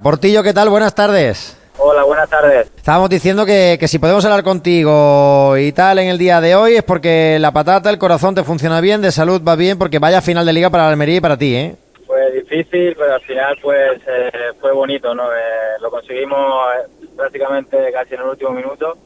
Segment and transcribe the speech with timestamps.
[0.00, 0.68] Portillo, ¿qué tal?
[0.68, 1.56] Buenas tardes.
[1.76, 2.70] Hola, buenas tardes.
[2.76, 6.76] Estábamos diciendo que, que, si podemos hablar contigo y tal en el día de hoy
[6.76, 10.20] es porque la patata, el corazón te funciona bien, de salud va bien, porque vaya
[10.20, 11.74] final de liga para la Almería y para ti, ¿eh?
[12.06, 14.30] Fue difícil, pero al final pues eh,
[14.60, 15.32] fue bonito, ¿no?
[15.32, 16.38] Eh, lo conseguimos
[16.76, 18.96] eh, prácticamente casi en el último minuto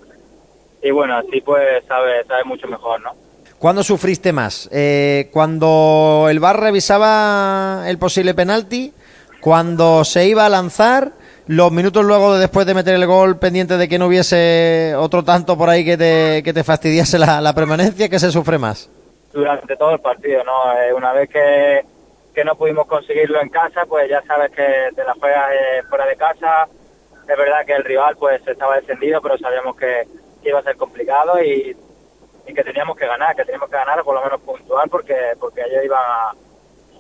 [0.83, 3.13] y bueno, así pues sabe, sabe mucho mejor, ¿no?
[3.59, 4.69] ¿Cuándo sufriste más?
[4.71, 8.93] Eh, ¿Cuando el VAR revisaba el posible penalti?
[9.43, 11.11] Cuando se iba a lanzar,
[11.49, 15.59] los minutos luego después de meter el gol, pendiente de que no hubiese otro tanto
[15.59, 18.89] por ahí que te, que te fastidiase la, permanencia, ¿qué se sufre más?
[19.33, 20.79] Durante todo el partido, ¿no?
[20.79, 21.85] Eh, una vez que,
[22.33, 26.07] que, no pudimos conseguirlo en casa, pues ya sabes que te la juegas eh, fuera
[26.07, 26.69] de casa.
[27.29, 30.07] Es verdad que el rival pues estaba descendido, pero sabíamos que,
[30.41, 31.77] que iba a ser complicado y,
[32.47, 35.17] y, que teníamos que ganar, que teníamos que ganar o por lo menos puntual porque,
[35.41, 36.33] porque ellos iban a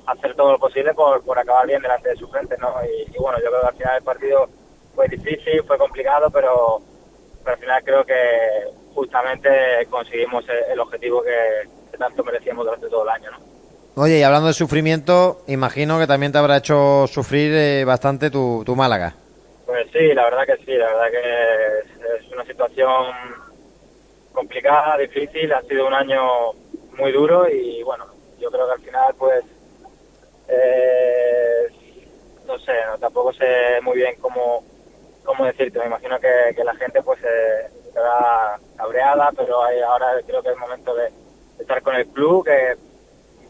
[0.07, 2.75] hacer todo lo posible por, por acabar bien delante de su frente, ¿no?
[2.85, 4.49] Y, y, bueno, yo creo que al final el partido
[4.95, 6.81] fue difícil, fue complicado, pero,
[7.43, 8.15] pero al final creo que
[8.95, 9.49] justamente
[9.89, 13.53] conseguimos el, el objetivo que, que, tanto merecíamos durante todo el año, ¿no?
[13.95, 18.63] Oye, y hablando de sufrimiento, imagino que también te habrá hecho sufrir eh, bastante tu,
[18.65, 19.15] tu Málaga.
[19.67, 23.13] Pues sí, la verdad que sí, la verdad que es, es una situación
[24.33, 26.23] complicada, difícil, ha sido un año
[26.97, 28.07] muy duro y bueno,
[28.41, 29.45] yo creo que al final pues
[30.53, 31.67] eh,
[32.47, 34.65] no sé, no, tampoco sé muy bien cómo,
[35.25, 35.79] cómo decirte.
[35.79, 40.51] Me imagino que, que la gente pues eh, estará cabreada, pero hay, ahora creo que
[40.51, 42.77] es momento de, de estar con el club, que,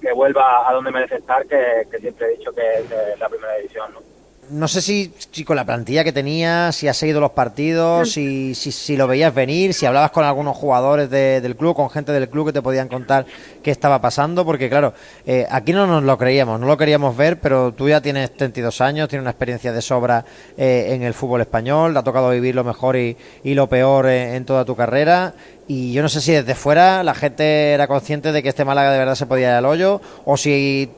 [0.00, 3.28] que, vuelva a donde merece estar, que, que siempre he dicho que es eh, la
[3.28, 3.92] primera división.
[3.94, 4.11] ¿no?
[4.50, 8.54] No sé si, si, con la plantilla que tenías, si has seguido los partidos, si,
[8.54, 12.12] si, si lo veías venir, si hablabas con algunos jugadores de, del club, con gente
[12.12, 13.24] del club que te podían contar
[13.62, 14.94] qué estaba pasando, porque claro,
[15.26, 18.80] eh, aquí no nos lo creíamos, no lo queríamos ver, pero tú ya tienes 32
[18.80, 20.24] años, tienes una experiencia de sobra
[20.56, 24.06] eh, en el fútbol español, te ha tocado vivir lo mejor y, y lo peor
[24.08, 25.34] en, en toda tu carrera,
[25.68, 28.90] y yo no sé si desde fuera la gente era consciente de que este Málaga
[28.92, 30.90] de verdad se podía ir al hoyo, o si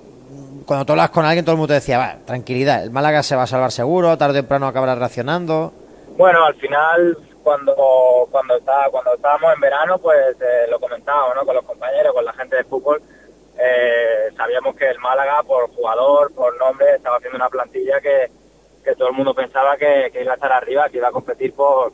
[0.65, 3.37] cuando tú hablas con alguien, todo el mundo te decía, va, tranquilidad, el Málaga se
[3.37, 5.73] va a salvar seguro, tarde o temprano acabará reaccionando.
[6.17, 7.75] Bueno, al final, cuando
[8.31, 11.45] cuando está, cuando estábamos en verano, pues eh, lo comentábamos.
[11.45, 13.03] Con los compañeros, con la gente de fútbol,
[13.59, 18.31] eh, sabíamos que el Málaga, por jugador, por nombre, estaba haciendo una plantilla que,
[18.83, 21.53] que todo el mundo pensaba que, que, iba a estar arriba, que iba a competir
[21.55, 21.93] por,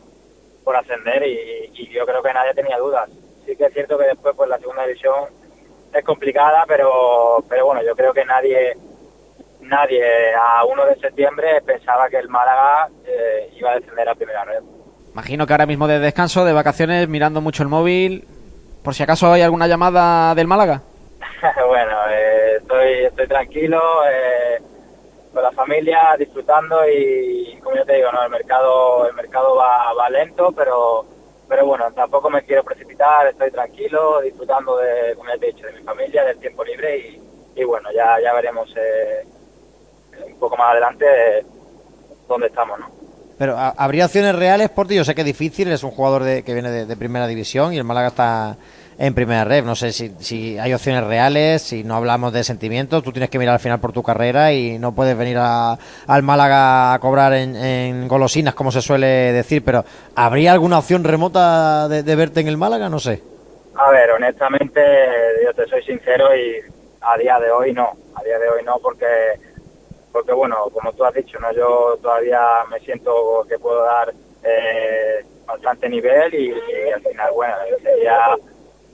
[0.64, 3.08] por ascender y, y yo creo que nadie tenía dudas.
[3.46, 5.39] Sí que es cierto que después, pues la segunda división
[5.92, 8.76] es complicada, pero, pero bueno, yo creo que nadie
[9.60, 10.02] nadie
[10.34, 14.62] a 1 de septiembre pensaba que el Málaga eh, iba a descender a primera red.
[15.12, 18.26] Imagino que ahora mismo de descanso, de vacaciones, mirando mucho el móvil,
[18.82, 20.82] por si acaso hay alguna llamada del Málaga.
[21.68, 23.80] bueno, eh, estoy, estoy tranquilo,
[24.10, 24.62] eh,
[25.32, 29.92] con la familia, disfrutando y, como yo te digo, no, el mercado, el mercado va,
[29.92, 31.04] va lento, pero
[31.50, 35.66] pero bueno, tampoco me quiero precipitar, estoy tranquilo, disfrutando de, como ya te he dicho,
[35.66, 39.26] de mi familia, del tiempo libre y, y bueno, ya, ya veremos eh,
[40.28, 41.44] un poco más adelante
[42.28, 42.88] dónde estamos, ¿no?
[43.36, 44.94] Pero ¿habría opciones reales por ti?
[44.94, 47.74] Yo sé que es difícil, es un jugador de, que viene de, de, primera división
[47.74, 48.56] y el Málaga está
[49.00, 49.64] en primera red.
[49.64, 53.38] No sé si, si, hay opciones reales, si no hablamos de sentimientos, tú tienes que
[53.38, 58.06] mirar al final por tu carrera y no puedes venir al Málaga a cobrar en,
[58.06, 59.84] golosinas, como se suele decir, pero
[60.14, 62.90] ¿habría alguna opción remota de, de, verte en el Málaga?
[62.90, 63.22] No sé.
[63.74, 64.80] A ver, honestamente,
[65.44, 66.56] yo te soy sincero y
[67.00, 69.06] a día de hoy no, a día de hoy no, porque
[70.12, 72.40] porque bueno, como tú has dicho, no yo todavía
[72.70, 74.12] me siento que puedo dar
[74.42, 78.36] eh, bastante nivel y, y, al final, bueno, sería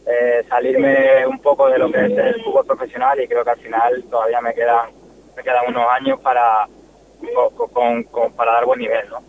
[0.06, 3.58] eh, salirme un poco de lo que es el fútbol profesional y creo que al
[3.58, 4.90] final todavía me quedan
[5.36, 6.66] me quedan unos años para
[7.34, 9.22] con, con, con, para dar buen nivel, ¿no?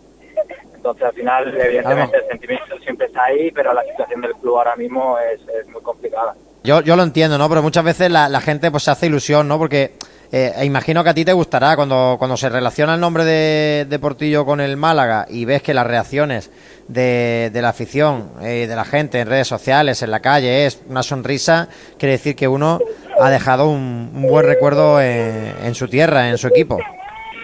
[0.74, 4.76] Entonces al final, evidentemente, el sentimiento siempre está ahí, pero la situación del club ahora
[4.76, 6.34] mismo es, es muy complicada.
[6.62, 7.48] Yo, yo lo entiendo, ¿no?
[7.48, 9.58] Pero muchas veces la, la gente pues se hace ilusión, ¿no?
[9.58, 9.92] Porque
[10.30, 13.98] eh, imagino que a ti te gustará cuando, cuando se relaciona el nombre de, de
[13.98, 16.50] Portillo con el Málaga y ves que las reacciones
[16.86, 20.82] de, de la afición, eh, de la gente en redes sociales, en la calle, es
[20.86, 22.78] una sonrisa, quiere decir que uno
[23.18, 26.78] ha dejado un, buen recuerdo en, en, su tierra, en su equipo.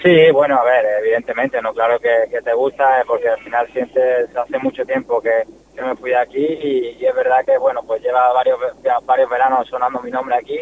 [0.02, 3.66] Sí, bueno, a ver, evidentemente, no claro que, que te gusta, eh, porque al final
[3.72, 5.44] sientes, hace mucho tiempo que,
[5.74, 8.58] que me fui de aquí y, y, es verdad que, bueno, pues lleva varios,
[9.06, 10.60] varios veranos sonando mi nombre aquí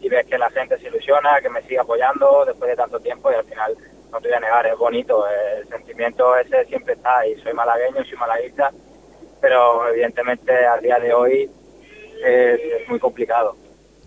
[0.00, 3.30] y ves que la gente se ilusiona, que me sigue apoyando después de tanto tiempo
[3.30, 3.76] y al final
[4.10, 8.04] no te voy a negar, es bonito, el sentimiento ese siempre está y soy malagueño,
[8.04, 8.70] soy malaguista,
[9.40, 11.50] pero evidentemente al día de hoy
[12.24, 13.56] es, es muy complicado.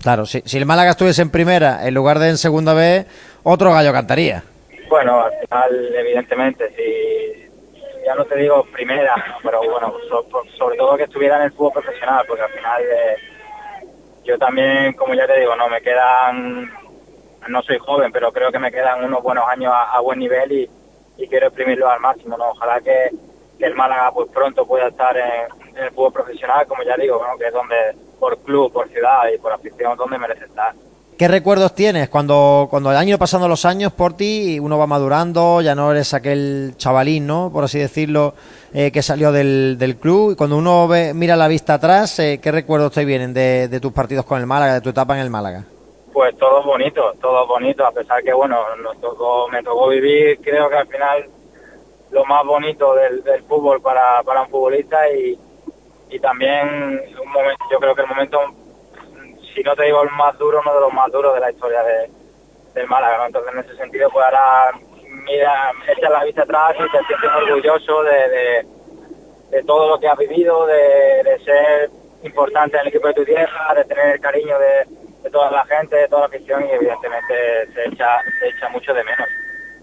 [0.02, 3.06] Claro, si, si, el Málaga estuviese en primera en lugar de en segunda vez,
[3.44, 4.44] otro gallo cantaría.
[4.90, 9.94] Bueno, al final, evidentemente, si ya no te digo primera, pero bueno,
[10.58, 13.16] sobre todo que estuviera en el fútbol profesional, porque al final eh,
[14.24, 16.72] yo también, como ya te digo, no me quedan,
[17.48, 20.70] no soy joven, pero creo que me quedan unos buenos años a, buen nivel y,
[21.30, 22.50] quiero exprimirlo al máximo, ¿no?
[22.50, 23.10] Ojalá que,
[23.60, 27.54] el Málaga pues pronto pueda estar en, el fútbol profesional, como ya digo, que es
[27.54, 27.76] donde,
[28.20, 30.74] por club, por ciudad y por afición, donde merece estar.
[31.18, 35.62] ¿Qué recuerdos tienes cuando, cuando han ido pasando los años por ti, uno va madurando,
[35.62, 37.52] ya no eres aquel chavalín, ¿no?
[37.54, 38.34] Por así decirlo,
[38.74, 40.32] eh, que salió del, del, club.
[40.32, 43.80] Y cuando uno ve, mira la vista atrás, eh, ¿qué recuerdos te vienen de, de,
[43.80, 45.64] tus partidos con el Málaga, de tu etapa en el Málaga?
[46.12, 50.68] Pues todo bonito, todo bonito, a pesar que, bueno, nos tocó, me tocó vivir, creo
[50.70, 51.30] que al final,
[52.12, 55.38] lo más bonito del, del fútbol para, para un futbolista y,
[56.10, 58.40] y también un momento, yo creo que el momento
[59.54, 61.84] si no te digo el más duro, uno de los más duros de la historia
[61.84, 62.10] de,
[62.74, 63.26] del Málaga.
[63.28, 64.72] Entonces, en ese sentido, pues ahora
[65.24, 68.66] mira, echas la vista atrás y te sientes orgulloso de,
[69.52, 71.90] de, todo lo que has vivido, de, ser
[72.24, 75.96] importante en el equipo de tu tierra, de tener el cariño de, toda la gente,
[75.96, 79.28] de toda la afición y evidentemente se echa, se echa mucho de menos.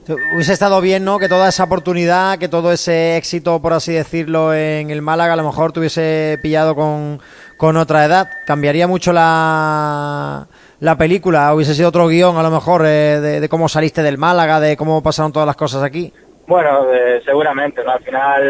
[0.08, 1.18] Hubiese estado bien, ¿no?
[1.18, 5.36] Que toda esa oportunidad, que todo ese éxito, por así decirlo, en el Málaga, a
[5.36, 7.20] lo mejor te hubiese pillado con,
[7.58, 8.28] con otra edad.
[8.46, 10.46] ¿Cambiaría mucho la,
[10.80, 11.54] la película?
[11.54, 15.02] ¿Hubiese sido otro guion, a lo mejor, eh, de, cómo saliste del Málaga, de cómo
[15.02, 16.12] pasaron todas las cosas aquí?
[16.46, 17.92] Bueno, eh, seguramente, ¿no?
[17.92, 18.42] Al final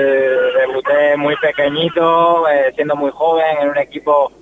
[0.56, 4.32] debuté muy pequeñito, eh, siendo muy joven, en un equipo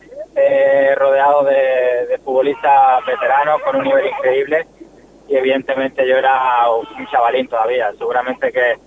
[0.97, 4.69] rodeado de, de futbolistas veteranos con un nivel increíble
[5.29, 7.93] y evidentemente yo era un chavalín todavía.
[7.99, 8.79] Seguramente que,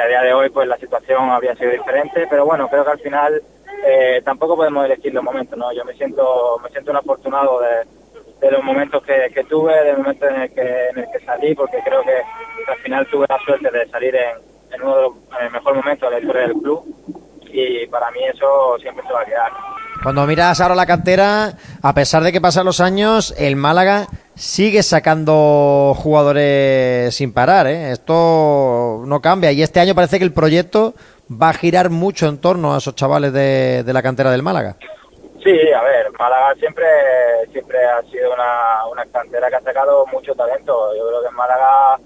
[0.00, 2.98] a día de hoy pues la situación habría sido diferente, pero bueno, creo que al
[2.98, 3.42] final
[3.86, 5.72] eh, tampoco podemos elegir los momentos, ¿no?
[5.72, 10.42] Yo me siento me siento un afortunado de, los momentos que, tuve, del momento en
[10.42, 12.20] el que, en el que salí, porque creo que,
[12.70, 14.36] al final tuve la suerte de salir en,
[14.72, 16.84] en uno de los mejores momentos de la historia del club
[17.46, 19.52] y para mí eso siempre se va a quedar.
[20.02, 24.82] Cuando miras ahora la cantera, a pesar de que pasan los años, el Málaga sigue
[24.82, 27.66] sacando jugadores sin parar.
[27.66, 27.92] ¿eh?
[27.92, 29.52] Esto no cambia.
[29.52, 30.94] Y este año parece que el proyecto
[31.30, 34.76] va a girar mucho en torno a esos chavales de, la cantera del Málaga.
[35.42, 36.86] Sí, a ver, Málaga siempre
[37.52, 40.94] siempre ha sido una, una cantera que ha sacado mucho talento.
[40.96, 41.98] Yo creo que en Málaga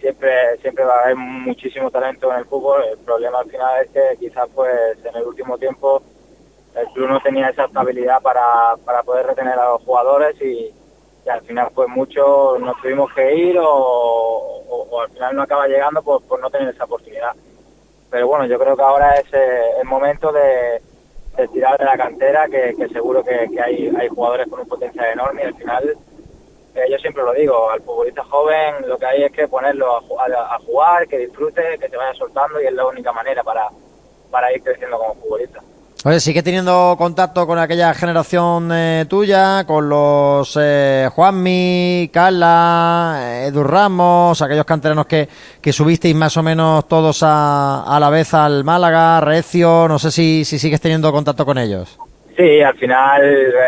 [0.00, 2.84] siempre siempre va a haber muchísimo talento en el fútbol.
[2.90, 6.02] El problema al final es que quizás pues en el último tiempo
[6.74, 10.72] el club no tenía esa estabilidad para, para poder retener a los jugadores y,
[11.24, 16.02] y al final pues muchos nos tuvimos que ir o, al final no acaba llegando
[16.02, 17.32] por, no tener esa oportunidad.
[18.10, 20.80] Pero bueno, yo creo que ahora es eh, el momento de,
[21.52, 25.46] tirar de la cantera, que, seguro que, hay, hay jugadores con un potencial enorme y
[25.46, 25.96] al final,
[26.74, 30.58] eh, yo siempre lo digo, al futbolista joven lo que hay es que ponerlo a,
[30.60, 34.98] jugar, que disfrute, que se vaya soltando y es la única manera para ir creciendo
[34.98, 35.60] como futbolista.
[36.06, 43.46] Oye, sigue teniendo contacto con aquella generación eh, tuya, con los eh, Juanmi, Carla, eh,
[43.46, 45.26] Edu Ramos, aquellos canteranos que,
[45.62, 50.10] que subisteis más o menos todos a, a la vez al Málaga, Recio, no sé
[50.10, 51.98] si, si sigues teniendo contacto con ellos.
[52.36, 53.22] Sí, al final,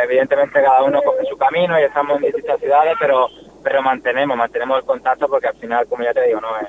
[0.04, 3.28] evidentemente cada uno coge su camino y estamos en distintas ciudades, pero
[3.64, 6.68] pero mantenemos, mantenemos el contacto porque al final, como ya te digo, no es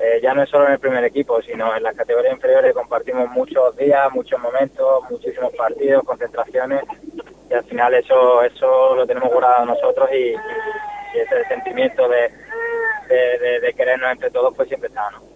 [0.00, 3.28] eh, ya no es solo en el primer equipo, sino en las categorías inferiores compartimos
[3.30, 6.82] muchos días, muchos momentos, muchísimos partidos, concentraciones
[7.50, 10.34] y al final eso eso lo tenemos guardado nosotros y,
[11.12, 12.30] ese sentimiento de,
[13.08, 15.29] de, de, querernos entre todos pues siempre está, ¿no?